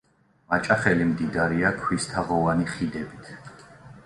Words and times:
მაჭახელი 0.53 1.05
მდიდარია 1.11 1.73
ქვისთაღოვანი 1.83 2.67
ხიდებით. 2.75 3.31